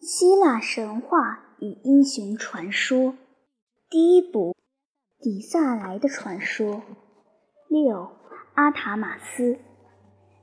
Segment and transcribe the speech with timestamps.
[0.00, 3.12] 希腊神话与英雄传说，
[3.90, 4.56] 第一部：
[5.20, 6.80] 底萨莱的传说。
[7.68, 8.08] 六，
[8.54, 9.58] 阿塔马斯。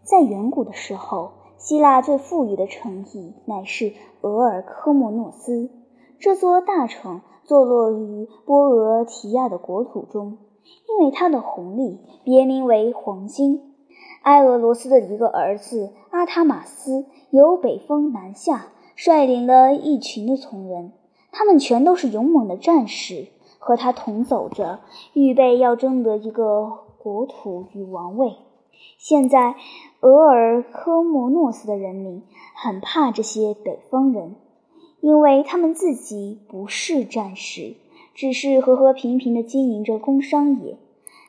[0.04, 5.72] 在远古的时候，希腊最富裕的城邑乃是俄尔科莫诺斯。
[6.20, 10.38] 这座大城坐落于波俄提亚的国土中，
[10.88, 13.76] 因为它的红利，别名为黄金。
[14.22, 18.68] 埃俄罗斯的一个儿子阿塔马斯由北风南下。
[18.98, 20.92] 率领了一群的从人，
[21.32, 23.28] 他们全都是勇猛的战士，
[23.60, 24.80] 和他同走着，
[25.14, 28.38] 预备要争得一个国土与王位。
[28.98, 29.56] 现在，
[30.02, 32.24] 俄尔科莫诺斯的人民
[32.56, 34.36] 很怕这些北方人，
[35.00, 37.76] 因为他们自己不是战士，
[38.16, 40.76] 只是和和平平的经营着工商业。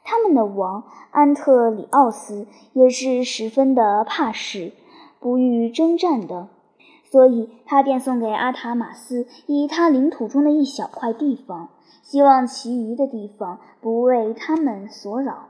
[0.05, 4.73] 他们的王安特里奥斯也是十分的怕事，
[5.21, 6.49] 不欲征战的。
[7.11, 11.71] 所以，他便送给阿塔马斯以他领土中的一小块地方，
[12.03, 15.49] 希望其余的地方不为他们所扰。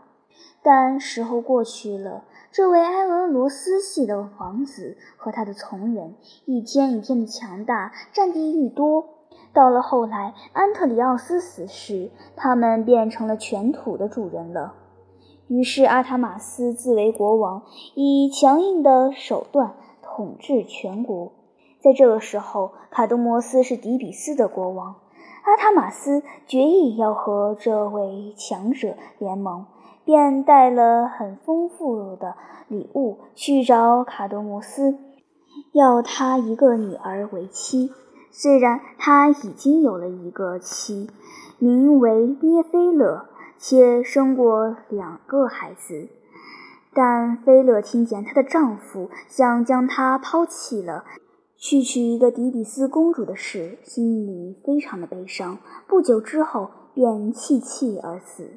[0.63, 9.05] 但时候过去了，这位埃俄罗斯系的王子和他的从人一天一天的强大，占地愈多。
[9.53, 14.75] 到了后来，安特里奥斯死时，他们变成了全土的主人了。
[15.49, 17.63] 于是，阿塔马斯自为国王，
[17.95, 21.33] 以强硬的手段统治全国。
[21.81, 24.97] 在这个时候，卡德摩斯是底比斯的国王。
[25.45, 29.65] 阿塔马斯决意要和这位强者联盟，
[30.05, 32.35] 便带了很丰富的
[32.67, 34.99] 礼物去找卡德摩斯，
[35.73, 37.93] 要他一个女儿为妻。
[38.31, 41.09] 虽然他已经有了一个妻，
[41.59, 46.09] 名为涅菲勒，且生过两个孩子，
[46.93, 51.05] 但菲勒听见她的丈夫想将她抛弃了。
[51.61, 55.59] 去娶一个迪比斯公主的事，心里非常的悲伤。
[55.89, 58.49] 不久之后，便弃气而死。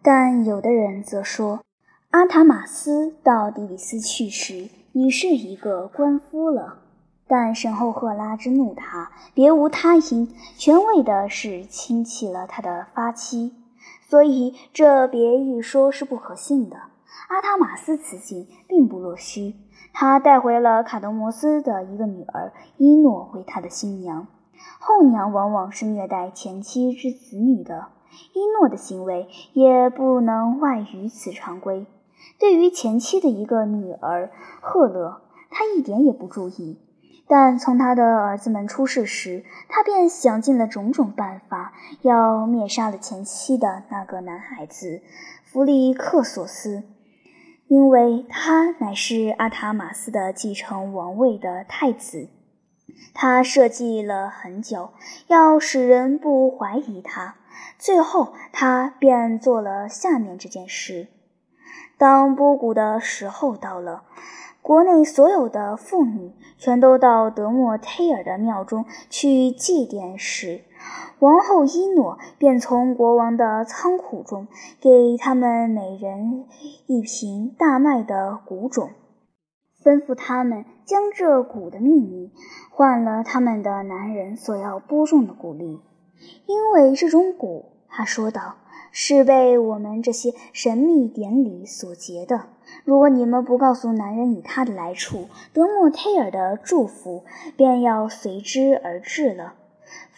[0.00, 1.64] 但有的人则说，
[2.10, 6.78] 阿塔马斯到底比斯去时已是一个官夫了。
[7.26, 13.52] 但神后赫拉之怒他，别无他因，全为的是亲弃了他的发妻，
[14.08, 16.76] 所以这别一说是不可信的。
[17.28, 19.54] 阿塔马斯此行并不落虚。
[19.94, 24.26] 他带回了卡德摩斯的一个女儿伊诺为他的新娘。
[24.80, 27.86] 后娘往往是虐待前妻之子女的，
[28.32, 31.86] 伊诺的行为也不能外于此常规。
[32.38, 36.80] 对于前妻的一个女儿赫勒，他一点也不注意。
[37.26, 41.72] 但从他的儿子们出世时，他便想尽了种种办法，
[42.02, 45.00] 要灭杀了前妻的那个男孩子
[45.44, 46.82] 弗利克索斯。
[47.66, 52.28] 因为他乃是阿塔马斯的继承王位的太子，
[53.14, 54.90] 他设计了很久，
[55.28, 57.36] 要使人不怀疑他。
[57.78, 61.08] 最后，他便做了下面这件事：
[61.96, 64.04] 当波谷的时候到了，
[64.60, 70.64] 国内所有的妇女全都到德莫忒尔的庙中去祭奠时。
[71.20, 74.48] 王后伊诺便从国王的仓库中
[74.80, 76.44] 给他们每人
[76.86, 78.90] 一瓶大麦的谷种，
[79.82, 82.32] 吩咐他们将这谷的秘密
[82.70, 85.80] 换了他们的男人所要播种的谷粒，
[86.46, 88.56] 因为这种谷，他说道，
[88.90, 92.46] 是被我们这些神秘典礼所结的。
[92.84, 97.24] 如果你们不告诉男人以他的来处，德莫忒尔的祝福
[97.56, 99.54] 便要随之而至了。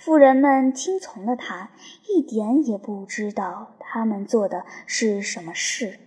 [0.07, 1.71] 妇人们听从了他，
[2.09, 5.99] 一点也不知道他们做的是什么事，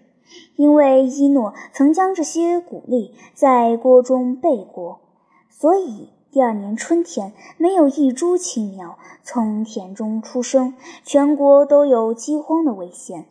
[0.55, 5.01] 因为伊诺曾将这些谷粒在锅中焙过，
[5.49, 13.25] 所以第二年春天没有一株青苗从田中出生，全国都有饥荒的危险。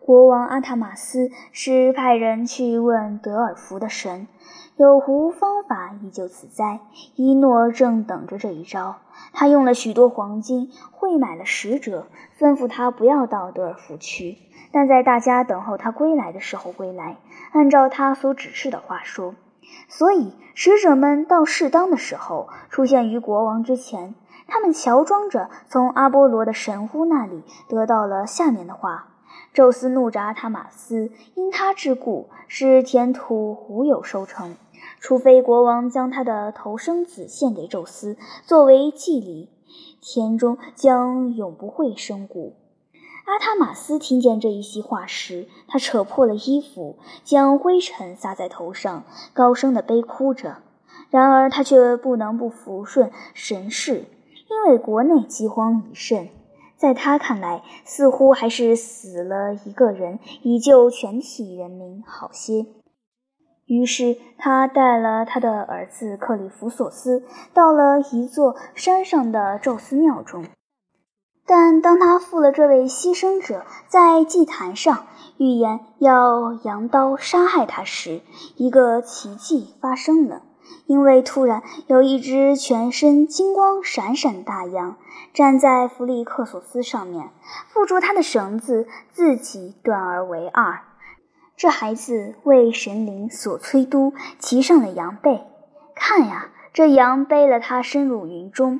[0.00, 4.26] 国王阿塔马斯是派人去问德尔福的神。
[4.78, 6.78] 有无方法以救此灾？
[7.16, 8.94] 伊诺正等着这一招。
[9.32, 12.06] 他用了许多黄金，会买了使者，
[12.38, 14.38] 吩咐他不要到德尔福去，
[14.70, 17.16] 但在大家等候他归来的时候归来，
[17.50, 19.34] 按照他所指示的话说。
[19.88, 24.14] 所以使者们到适当的时候出现于国王之前，
[24.46, 29.08] 他们乔装着从阿波罗的神屋那里得到了下面的话。
[29.52, 34.54] 宙斯怒铡他马斯，因他之故，使田土无有收成。
[35.00, 39.48] 除非国王将他的头生子献给宙斯作为祭礼，
[40.00, 42.56] 田中将永不会生谷。
[43.26, 49.04] 阿塔马斯听见这一席话时，他扯破了衣服，将灰尘撒在头上，
[49.34, 50.62] 高声地悲哭着。
[51.10, 54.06] 然而他却不能不抚顺神事，
[54.50, 56.28] 因为国内饥荒已甚，
[56.76, 62.66] 在他看来，似乎还是死了一个人，以救全体人民好些。
[63.68, 67.22] 于是他带了他的儿子克里弗索斯
[67.54, 70.46] 到了一座山上的宙斯庙中。
[71.46, 75.06] 但当他负了这位牺牲者在祭坛上
[75.36, 78.22] 预言要扬刀杀害他时，
[78.56, 80.42] 一个奇迹发生了。
[80.84, 84.96] 因为突然有一只全身金光闪闪的大羊
[85.32, 87.30] 站在弗利克索斯上面，
[87.72, 90.82] 缚住他的绳子自己断而为二。
[91.58, 95.44] 这孩子为神灵所催督，骑上了羊背。
[95.96, 98.78] 看呀，这羊背了他深入云中。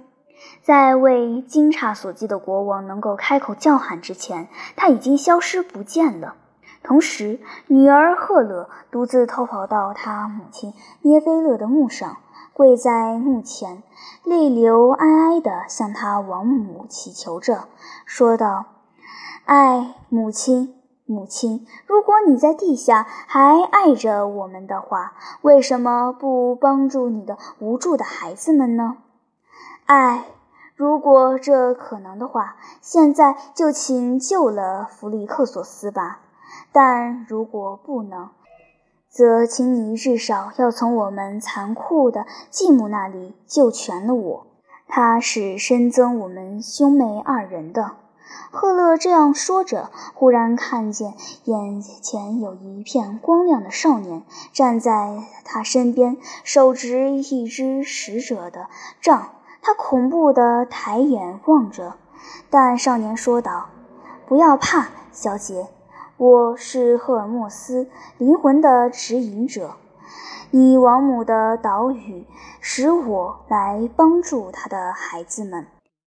[0.63, 6.37] 在为惊诧所击的国王能够开口叫喊之前，他已经消失不见了。
[6.85, 10.73] 同时，女儿赫勒独自偷跑到她母亲
[11.03, 12.19] 涅菲勒的墓上，
[12.53, 13.83] 跪在墓前，
[14.23, 17.65] 泪流哀哀地向她王母祈求着，
[18.07, 18.67] 说道
[19.47, 20.78] ：“爱母亲，
[21.09, 28.99] 母亲，如果你在地下还爱着我们的话，为什么不帮助你的无助的孩子们呢？”
[29.87, 30.27] 哎，
[30.77, 36.21] 如果这可能的话，现在就请救了弗里克索斯吧。
[36.73, 38.29] 但如果不能，
[39.09, 44.47] 则请你至少要从我们残酷的继母那里救全了我。
[44.87, 47.93] 他是深憎我们兄妹二人的。
[48.51, 51.15] 赫勒这样说着，忽然看见
[51.45, 58.69] 眼前有一片光亮的少年站在他身边，手执一只使者的
[59.01, 59.31] 杖。
[59.61, 61.95] 他恐怖地抬眼望着，
[62.49, 63.67] 但少年说道
[64.27, 65.69] ：“不要怕，小姐，
[66.17, 69.73] 我是赫尔墨斯灵魂的指引者。
[70.51, 72.27] 你王母的岛屿
[72.61, 75.67] 使我来帮助他的孩子们。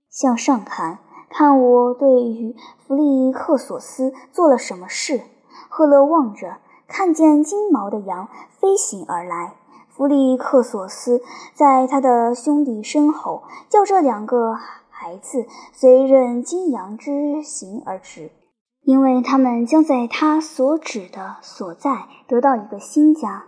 [0.09, 1.00] 向上看，
[1.30, 2.56] 看我对于
[2.86, 5.22] 弗利克索斯做了什么事。”
[5.69, 6.57] 赫勒望着，
[6.88, 9.56] 看见金毛的羊飞行而来。
[9.89, 11.22] 弗里克索斯
[11.54, 14.54] 在他的兄弟身后，叫这两个
[14.89, 18.31] 孩子随任金羊之行而至，
[18.83, 23.45] 因为他们将在他所指的所在得到一个新家。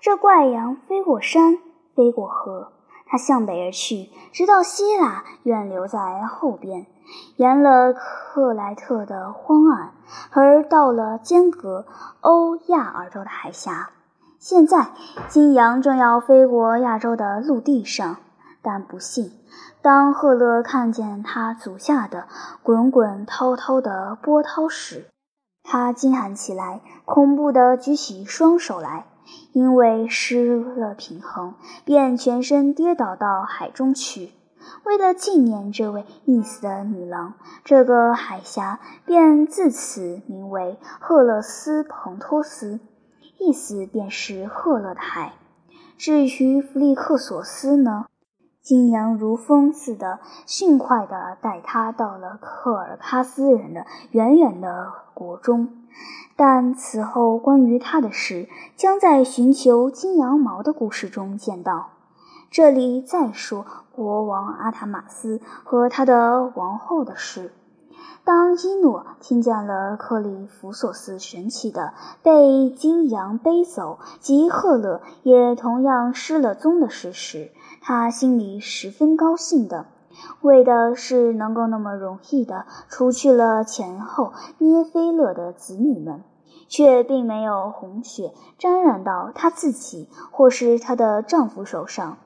[0.00, 1.58] 这怪羊飞过山，
[1.94, 2.72] 飞过河，
[3.08, 6.86] 他向北而去，直到希腊，远留在后边，
[7.36, 9.92] 沿了克莱特的荒岸，
[10.30, 11.86] 而到了间隔
[12.20, 13.90] 欧亚尔洲的海峡。
[14.38, 14.88] 现在，
[15.28, 18.18] 金羊正要飞过亚洲的陆地上，
[18.62, 19.32] 但不幸，
[19.82, 22.28] 当赫勒看见他足下的
[22.62, 25.06] 滚滚滔滔的波涛时，
[25.64, 29.06] 他惊喊起来，恐怖地举起双手来，
[29.52, 31.54] 因为失了平衡，
[31.84, 34.32] 便全身跌倒到海中去。
[34.84, 37.34] 为了纪念这位溺死的女郎，
[37.64, 42.80] 这个海峡便自此名为赫勒斯蓬托斯。
[43.38, 45.34] 意思便是赫勒的海。
[45.96, 48.06] 至于弗利克索斯呢？
[48.60, 55.87] 金羊如风似的迅快地带他到了克尔喀斯人的远远的国中，
[56.36, 61.90] 但此后关于他的事，将在寻求金羊毛的故事中见到。
[62.50, 67.52] 这里再说国王阿塔马斯和他的王后的事。
[68.24, 79.86] 当伊诺听见了克里弗索斯神奇的被金羊背走，及赫勒也同样失了踪的事时，他心里十分高兴的，
[80.42, 86.22] 为的是能够那么容易的除去了前后涅菲勒的子女们，
[86.68, 92.18] 却并没有红血沾染到她自己或是她的丈夫手上。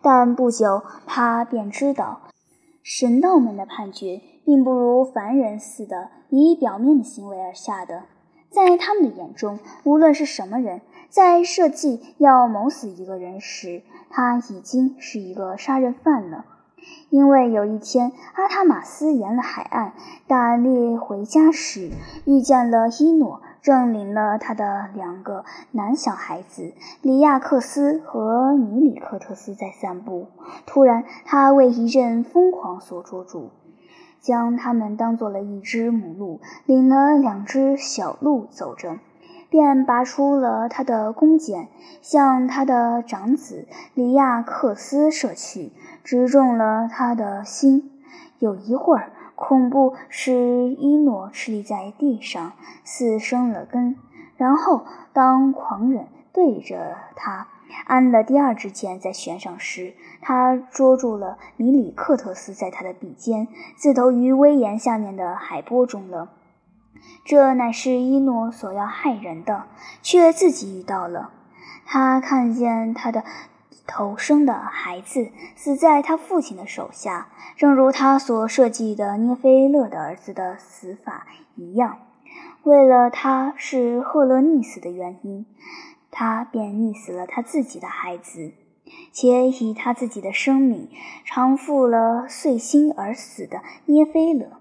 [0.00, 2.20] 但不久，他便知道
[2.82, 4.20] 神道们的判决。
[4.44, 8.02] 并不如凡人似的以表面的行为而下的，
[8.50, 16.44] 在他们的眼中，无论是什么人，在设计要谋死一个人时，他已经是一个杀人犯了。
[17.10, 19.92] 因为有一天，阿塔马斯沿了海岸
[20.26, 21.90] 打猎回家时，
[22.24, 26.72] 遇见了伊诺，正领了他的两个男小孩子
[27.02, 30.28] 里亚克斯和米里克特斯在散步。
[30.66, 33.50] 突然，他为一阵疯狂所捉住。
[34.20, 39.00] 将他们当做了一只母鹿，领了两只小鹿走着，
[39.50, 41.66] 便拔出了他的弓箭，
[42.00, 45.72] 向他的长子里亚克斯射去，
[46.04, 47.90] 直中了他的心。
[48.38, 52.52] 有一会儿，恐怖使伊诺矗立在地上，
[52.84, 53.96] 似生了根。
[54.36, 57.46] 然后，当狂忍对着他
[57.86, 66.30] 安了第二支箭在弦上时，他捉住了米里克特斯在他的臂间，自投于威严下面的海波中了。
[67.24, 69.66] 这乃是伊诺所要害人的，
[70.02, 71.30] 却自己遇到了。
[71.84, 73.24] 他看见他的
[73.86, 81.98] 头生的孩子死在他父亲的手下，正如他所设计的涅菲勒的儿子的死法一样。
[82.62, 85.46] 为了他是赫勒溺死的原因。
[86.14, 88.52] 他便溺死了他自己的孩子，
[89.12, 90.90] 且以他自己的生命
[91.24, 94.58] 偿付了碎心而死的涅菲勒。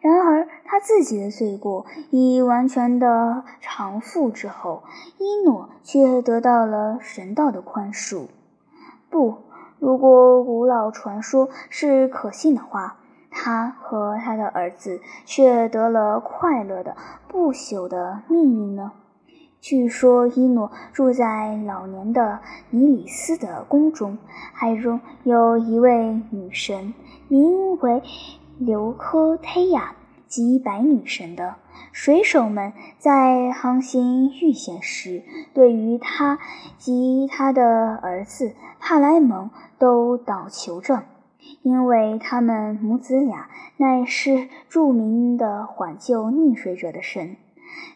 [0.00, 4.82] 然而，他自己的罪过已完全的偿付之后，
[5.18, 8.26] 伊诺却得到了神道的宽恕。
[9.10, 9.38] 不，
[9.78, 12.96] 如果古老传说是可信的话，
[13.30, 16.96] 他和他的儿子却得了快乐的
[17.28, 18.92] 不朽的命运呢？
[19.60, 22.38] 据说伊诺住在老年的
[22.70, 24.16] 尼里斯的宫中，
[24.52, 26.94] 海中有一位女神，
[27.26, 28.02] 名为
[28.58, 29.94] 留科忒亚，
[30.28, 31.56] 即白女神的。
[31.92, 35.22] 水手们在航行遇险时，
[35.54, 36.38] 对于他
[36.76, 41.04] 及他的儿子帕莱蒙都祷求着，
[41.62, 47.36] 因为他们母子俩乃是著名的缓救溺水者的神。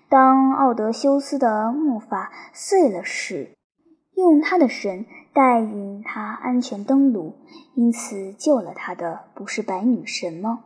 [0.08, 3.50] 当奥德修斯的木筏碎了时，
[4.14, 7.34] 用他的神带领他安全登陆，
[7.74, 10.64] 因此救了他的不是白女神吗？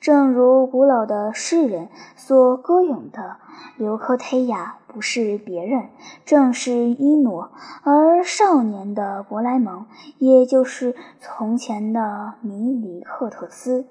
[0.00, 3.36] 正如古老的诗人所歌咏的，
[3.76, 5.88] 留克忒亚不是别人，
[6.24, 7.50] 正是伊诺；
[7.82, 9.86] 而少年的伯莱蒙，
[10.18, 13.86] 也就是从前的米里克特斯。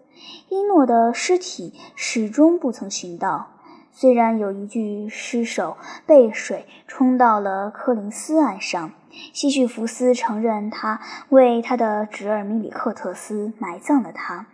[0.49, 3.47] 伊诺的尸体始终不曾寻到。
[3.95, 5.77] 虽然有一具尸首
[6.07, 8.91] 被水冲到了科林斯岸上，
[9.33, 10.99] 西绪福斯承认他
[11.29, 14.47] 为他的侄儿米里克特斯埋葬了他，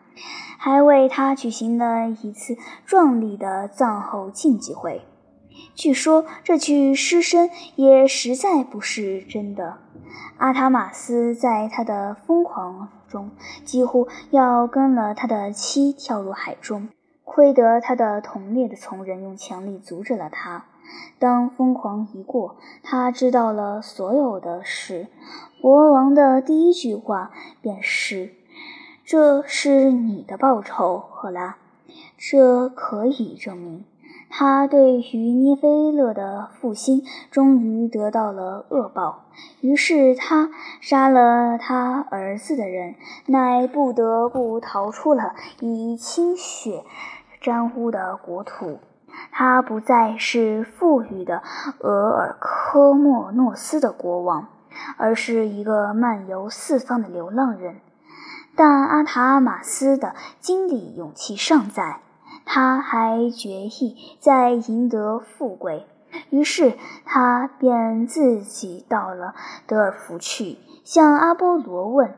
[0.57, 5.01] 还为他举行了一次壮丽的葬后竞技会。
[5.75, 9.77] 据说这具尸身也实在不是真的。
[10.37, 13.31] 阿塔马斯在他的疯狂中
[13.63, 16.89] 几乎要跟了他的妻跳入海中。
[17.31, 20.65] 亏得他的同列的从人用强力阻止了他。
[21.19, 25.07] 当疯狂一过，他知道了所有的事。
[25.61, 27.29] 国王的第一句话
[27.61, 28.33] 便是
[29.11, 31.57] ：“这是你的报酬，赫拉。”
[32.15, 33.83] 这可以证明，
[34.29, 37.01] 他对于涅菲勒的复兴
[37.31, 39.25] 终于得到了恶报。
[39.61, 42.93] 于是他杀了他儿子的人，
[43.25, 46.83] 乃不得不逃出了以清血。
[47.41, 48.77] 沾污的国土，
[49.31, 51.41] 他不再是富裕的
[51.79, 54.49] 俄尔科莫诺斯的国王，
[54.97, 57.77] 而是一个漫游四方的流浪人。
[58.59, 62.01] 但阿塔马斯的精力勇气尚在，
[62.43, 65.87] 他还决意再赢得富贵，
[66.29, 66.73] 于是
[67.05, 69.33] 他便自己到了
[69.65, 72.13] 德尔福去，向阿波罗问，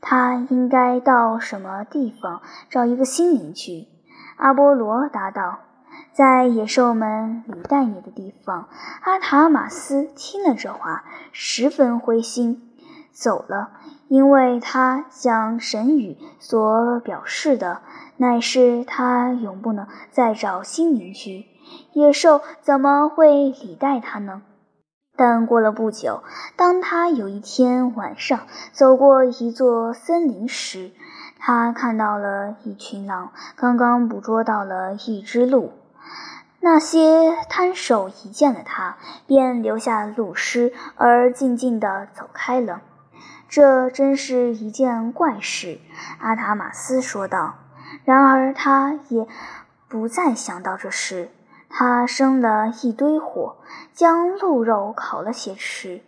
[0.00, 3.86] 他应该到什么地方找一个新邻居。
[4.38, 5.60] 阿波罗答道
[6.12, 8.68] ：“在野兽们礼待你的地方。”
[9.06, 12.68] 阿塔马斯听了这话，十分灰心，
[13.12, 13.70] 走了，
[14.10, 17.80] 因为他向神语所表示的，
[18.16, 21.44] 乃是他永不能再找新邻居。
[21.92, 24.42] 野兽怎么会礼待他呢？
[25.16, 26.24] 但过了不久，
[26.56, 28.40] 当他有一天晚上
[28.72, 30.90] 走过一座森林时，
[31.38, 35.70] 他看到了一群狼，刚刚捕捉到了一只鹿。
[36.58, 38.96] 那些摊手一见了他，
[39.28, 42.82] 便留下鹿尸，而静静地走开了。
[43.48, 45.78] 这真是一件怪事，
[46.18, 47.54] 阿塔马斯说道。
[48.04, 49.26] 然而他也
[49.88, 51.30] 不再想到这事。
[51.68, 53.56] 他生了一堆火，
[53.92, 56.02] 将鹿肉烤了些吃。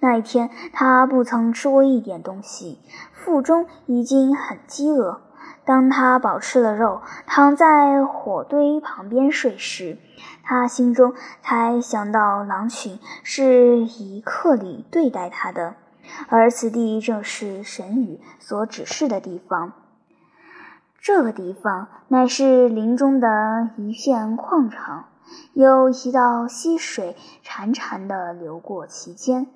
[0.00, 2.80] 那一天，他不曾吃过一点东西，
[3.12, 5.22] 腹中已经很饥饿。
[5.64, 9.98] 当他饱吃了肉，躺在火堆旁边睡时，
[10.42, 15.74] 他心中才想到狼群是以克里对待他的，
[16.28, 19.72] 而此地正是神语所指示的地方。
[21.00, 25.06] 这个地方乃是林中的一片矿场，
[25.52, 29.46] 有一道溪水潺潺地流过其间。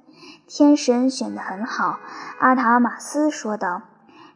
[0.47, 1.99] 天神选得很好，
[2.38, 3.82] 阿塔马斯说道：“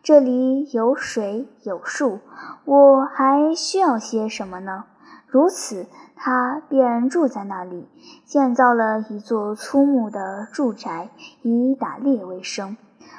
[0.03, 2.21] 这里有水有树，
[2.65, 4.85] 我还需要些什么呢？”
[5.29, 7.89] 如此，他便住在那里，
[8.25, 11.11] 建造了一座粗木的住宅，
[11.43, 12.77] 以打猎为生。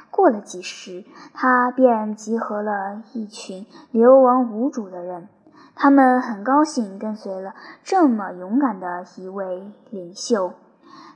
[0.09, 5.27] 过了几时，他便集合了一群流亡无主的人，
[5.75, 10.53] 他们很高兴跟随了这么勇敢的一位领袖。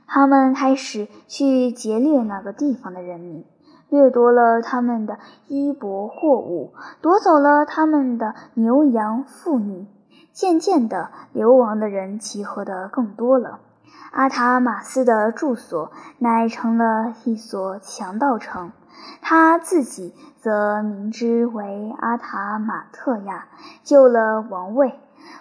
[0.06, 3.44] 他们开始去劫掠那个地方的人民，
[3.88, 5.18] 掠夺了他们的
[5.48, 9.86] 衣帛货物，夺走了他们的牛羊妇女。
[10.32, 13.60] 渐渐的，流亡的人集合的更多了。
[14.12, 18.72] 阿塔马斯的住所乃成了一所强盗城，
[19.20, 23.46] 他自己则名之为阿塔马特亚，
[23.82, 24.98] 救了王位。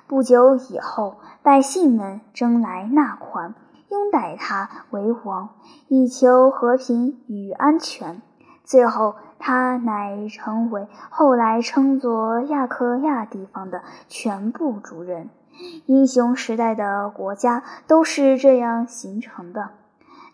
[0.07, 3.55] 不久以后，百姓们争来纳款，
[3.89, 5.50] 拥戴他为王，
[5.88, 8.21] 以求和平与安全。
[8.71, 15.29] 最后，他乃成为后来称作亚克亚地方的全部主人。
[15.87, 19.71] 英雄时代的国家都是这样形成的。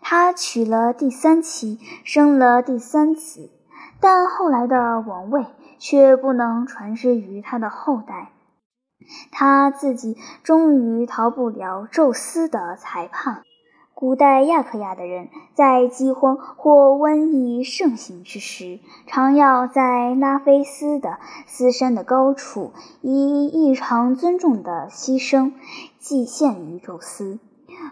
[0.00, 3.50] 他娶了第三妻，生了第三子，
[3.98, 5.44] 但后来的王位
[5.80, 8.30] 却不能传之于他的后代。
[9.32, 13.42] 他自己终于逃不了宙斯的裁判。
[14.00, 18.78] 古代亚克亚的人在饥荒或瘟疫盛行之时，
[19.08, 25.52] 常要在拉菲斯的斯山的高处，以异常尊重的牺牲
[25.98, 27.40] 祭献于宙斯，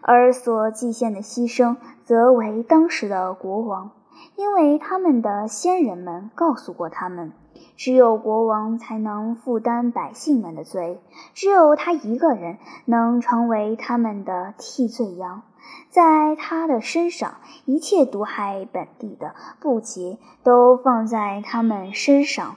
[0.00, 3.90] 而所祭献的牺牲，则为当时的国王，
[4.36, 7.32] 因为他们的先人们告诉过他们，
[7.76, 11.00] 只有国王才能负担百姓们的罪，
[11.34, 15.42] 只有他一个人能成为他们的替罪羊。
[15.90, 22.56] 在他的身上，一切毒害本地的不洁都放在他们身上。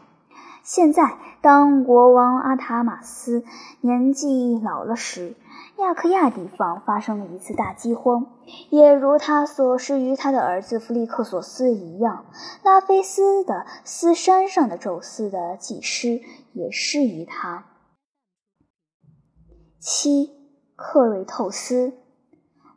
[0.62, 3.44] 现在，当国王阿塔马斯
[3.82, 5.36] 年纪老了时，
[5.78, 8.28] 亚克亚地方发生了一次大饥荒，
[8.70, 12.26] 也如他所施于他的儿子弗利克索斯一样，
[12.62, 16.22] 拉菲斯的斯山上的宙斯的祭师
[16.54, 17.66] 也施于他。
[19.80, 20.30] 七，
[20.76, 21.94] 克瑞透斯。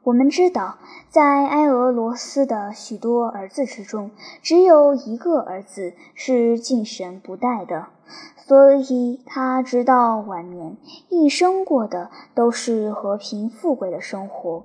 [0.04, 0.78] 我们知道，
[1.10, 4.10] 在埃俄罗斯的许多儿子之中，
[4.42, 7.86] 只有一个儿子是敬神不怠的，
[8.36, 10.76] 所以他直到晚年
[11.08, 14.64] 一生过的都是和平富贵的生活。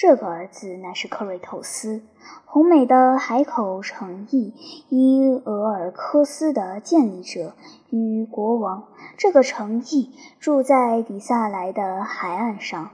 [0.00, 2.02] 这个儿子乃是克瑞透斯，
[2.44, 4.54] 宏美的海口城邑
[4.90, 7.54] 伊俄尔科斯的建立者
[7.90, 8.84] 与国王。
[9.16, 12.92] 这个城邑住在底萨莱的海岸上。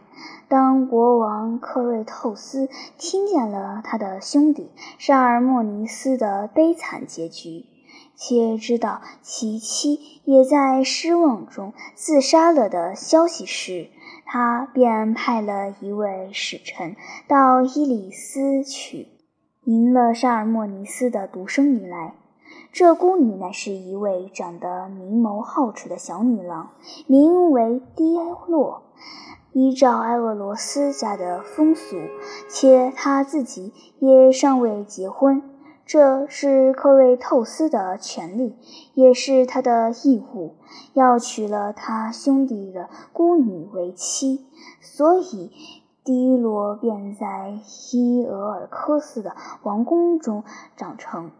[0.48, 7.66] 当国王克瑞透斯听见了他的兄弟沙尔莫尼斯的悲惨结局，
[8.16, 13.90] 且知道其妻也在失望中自杀了的消息时，
[14.24, 16.96] 他便派了一位使臣
[17.28, 19.08] 到伊里斯去
[19.64, 22.14] 迎了沙尔莫尼斯的独生女来。
[22.72, 26.70] 这孤女乃是一位长得明眸皓齿的小女郎，
[27.06, 28.16] 名为迪
[28.48, 28.82] 洛。
[29.52, 31.96] 依照埃俄罗斯家的风俗，
[32.48, 35.40] 且她自己也尚未结婚，
[35.86, 38.56] 这是克瑞透斯的权利，
[38.94, 40.54] 也是他的义务，
[40.94, 44.46] 要娶了他兄弟的孤女为妻。
[44.80, 45.52] 所以，
[46.02, 47.58] 迪罗便在
[47.92, 50.42] 伊俄尔科斯的王宫中
[50.76, 51.30] 长成，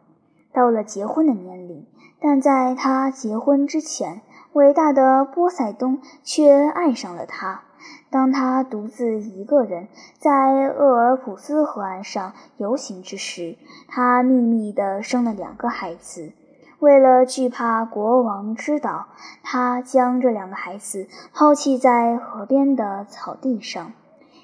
[0.53, 1.87] 到了结婚的年龄。
[2.21, 7.63] 但在他结婚之前，伟大的波塞冬却爱上了他。
[8.11, 13.57] 当他独自一个人在厄尔普斯河岸上游行之时，
[13.89, 16.33] 他秘密地生了两个孩子。
[16.81, 19.09] 为了惧怕国王知道，
[19.43, 23.93] 他将这两个孩子抛弃在河边的草地上，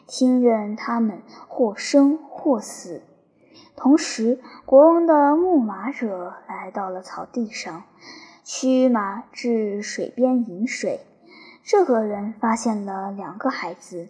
[0.06, 3.02] 听任他们或生或死。
[3.76, 7.84] 同时，国王的牧马者来到了草地上，
[8.42, 11.00] 驱马至水边饮水。
[11.70, 14.08] 这个人发现了两个孩子，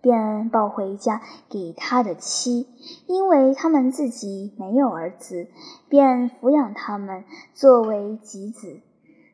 [0.00, 2.66] 便抱回家给他的妻，
[3.06, 5.46] 因为他们自己没有儿子，
[5.88, 7.22] 便抚养他们
[7.54, 8.80] 作为己子。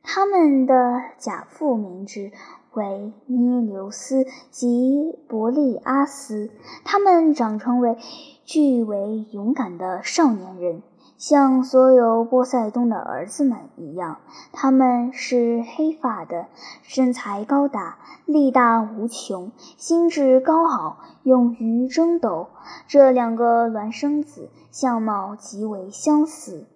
[0.02, 2.32] 他们的假父名之
[2.74, 6.50] 为涅留斯及伯利阿斯，
[6.84, 7.96] 他们长成为
[8.44, 10.82] 巨为勇敢的少年人。
[11.22, 14.18] 像所有波塞冬的儿子们一样，
[14.50, 16.46] 他们是黑发的，
[16.82, 22.48] 身材高大，力大无穷，心智高傲，勇于争斗。
[22.88, 26.66] 这两个孪生子相貌极为相似，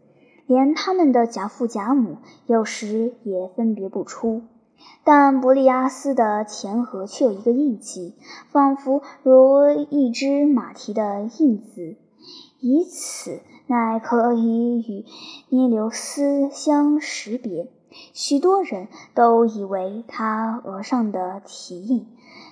[0.46, 4.42] 连他们的假父假母有时也分别不出。
[5.02, 8.14] 但伯利阿斯的前额却有一个印记，
[8.52, 11.96] 仿佛如一只马蹄的印子，
[12.60, 15.04] 以此乃可以与
[15.48, 17.68] 尼留斯相识别。
[18.12, 22.06] 许多人都以为他额上的蹄印，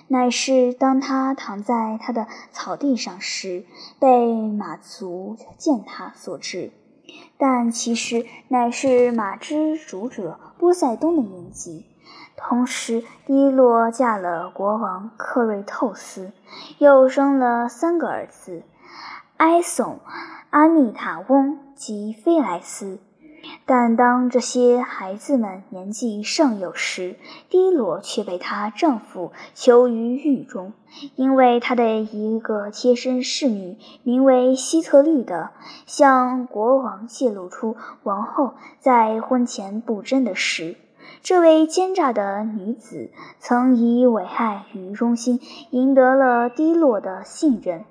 [0.07, 3.65] 乃是当他躺在他的草地上时
[3.99, 6.71] 被马足践踏所致，
[7.37, 11.85] 但其实乃是马之主者波塞冬的印记。
[12.35, 16.31] 同时，伊洛嫁了国王克瑞透斯，
[16.79, 18.63] 又生了三个儿子：
[19.37, 19.99] 埃松、
[20.55, 22.99] 阿密塔翁及菲莱斯。
[23.65, 27.17] 但当这些孩子们年纪尚幼时，
[27.49, 30.71] 迪罗却被她丈夫囚于狱中，
[31.17, 35.51] 因为他的一个贴身侍女，名为希特律的，
[35.85, 40.77] 向国王泄露出王后在婚前不贞的事。
[41.21, 45.41] 这位奸诈的女子曾以危害与忠心
[45.71, 47.83] 赢得了迪洛的信任，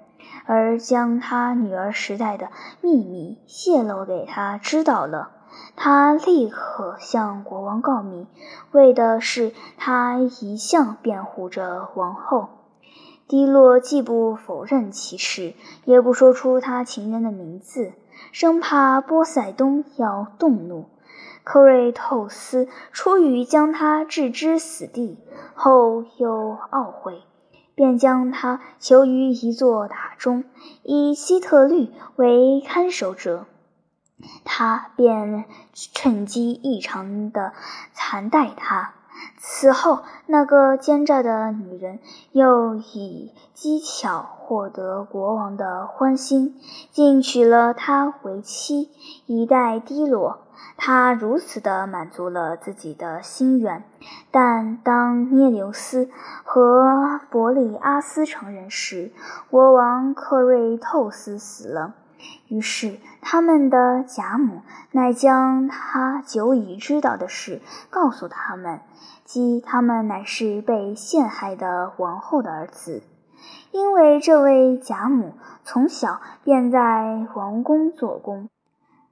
[0.47, 5.31] 而将她女儿时代的秘密泄露给他知道了。
[5.77, 8.27] 他立刻向国王告密，
[8.73, 12.49] 为的是他一向辩护着王后。
[13.29, 17.93] 迪洛既不否认其事，也不说出他情人的名字，
[18.33, 20.87] 生怕波塞冬要动怒。
[21.45, 25.19] 科瑞透斯出于将他置之死地，
[25.55, 27.23] 后又懊悔，
[27.75, 30.45] 便将他囚于一座塔中，
[30.83, 33.47] 以希特律为看守者。
[34.45, 37.53] 他便趁机异常的
[37.93, 38.95] 残待他。
[39.47, 41.99] 此后，那个奸诈的女人
[42.33, 46.59] 又以机巧获得国王的欢心，
[46.91, 48.89] 竟娶了她为妻，
[49.27, 50.39] 以待低落。
[50.79, 53.85] 他如此的满足了自己的心愿，
[54.31, 56.09] 但当涅留斯
[56.43, 59.13] 和伯利阿斯成人时，
[59.51, 61.93] 国王克瑞透斯死了。
[62.49, 67.61] 于是，他们的贾母乃将他久已知道的事
[67.91, 68.81] 告诉他们，
[69.25, 73.03] 即他们乃是被陷害的王后的儿子。
[73.73, 75.35] 因为这位贾母
[75.65, 78.49] 从小便在王宫做工。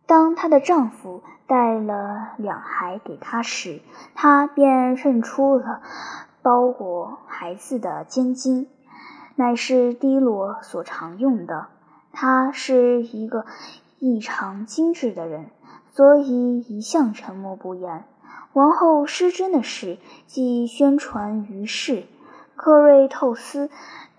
[0.07, 3.81] 当她的丈夫带了两孩给她时，
[4.14, 5.81] 她便认出了
[6.42, 8.66] 包裹孩子的尖巾，
[9.37, 11.66] 乃是低罗所常用的。
[12.12, 13.46] 他是一个
[13.98, 15.51] 异常精致的人，
[15.92, 18.05] 所以一向沉默不言。
[18.53, 22.05] 王后失贞的事既宣传于世，
[22.55, 23.70] 克瑞透斯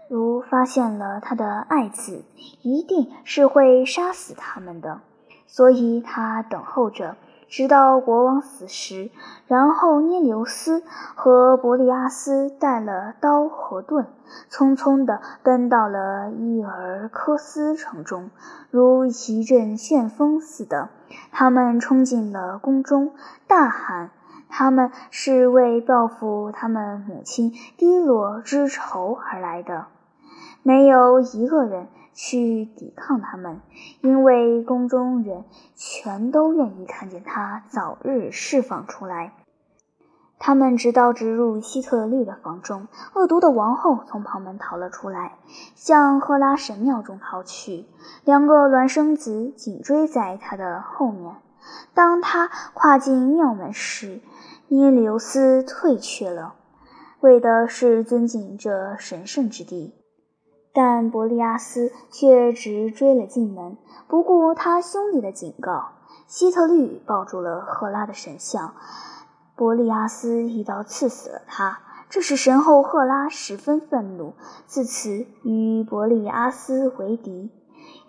[0.10, 2.24] 如发现了他的爱子，
[2.62, 5.02] 一定是会杀死他们的。
[5.46, 7.16] 所以他等候着，
[7.56, 9.12] 直到国王死时，
[9.46, 10.82] 然后涅留斯
[11.14, 14.08] 和伯利阿斯带了刀和盾，
[14.50, 18.32] 匆匆地奔到了伊尔科斯城中，
[18.72, 20.90] 如一阵旋风似的。
[21.32, 23.14] 他们冲进了宫中，
[23.46, 24.10] 大喊
[24.50, 29.86] ：“他们是为报复他们母亲低落之仇而来的。”
[30.64, 31.86] 没有一个人。
[32.14, 33.62] 去抵抗他们，
[34.02, 35.44] 因为宫中人
[35.76, 39.34] 全都愿意看见他早日释放出来。
[40.40, 45.38] 他们直到直入希特律的房中，恶毒的王后从旁门逃了出来，
[45.76, 47.86] 向赫拉神庙中逃去。
[48.26, 51.36] 两个孪生子紧追在他的后面。
[51.94, 54.20] 当他跨进庙门时，
[54.68, 56.56] 涅留斯退却了，
[57.22, 59.94] 为的是尊敬这神圣之地。
[60.74, 65.90] 但伯利阿斯却直追了进门，不顾他兄弟的警告。
[66.26, 68.74] 希特律抱住了赫拉的神像，
[69.56, 71.80] 伯利阿斯一刀刺死了他。
[72.10, 74.34] 这使神后赫拉十分愤怒，
[74.66, 77.52] 自此与伯利阿斯为敌。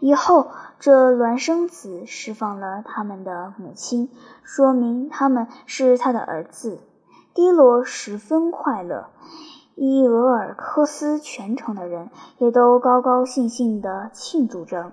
[0.00, 4.10] 以后，这孪生子释放了他们的母亲，
[4.42, 6.80] 说明他们是他的儿子。
[7.34, 9.08] 迪罗十分快乐。
[9.76, 14.92] 伊俄尔科斯全城的人也都高高兴兴地庆祝着，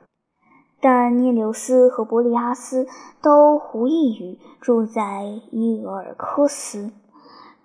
[0.80, 2.88] 但涅留斯和伯利阿斯
[3.22, 6.92] 都无意于住在伊俄尔科斯。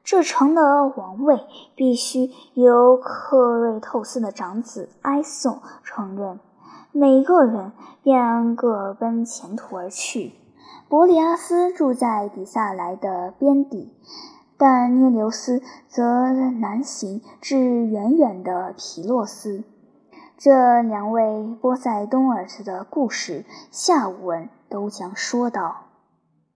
[0.05, 1.41] 这城的王位
[1.75, 6.39] 必须由克瑞透斯的长子埃宋承认。
[6.93, 10.33] 每个人便各奔前途而去。
[10.89, 13.93] 伯利阿斯住在底萨莱的边地。
[14.59, 19.65] 但涅留斯则南行至远远的皮洛斯。
[20.39, 25.86] 这两位波塞冬儿子的故事，下文都将说到。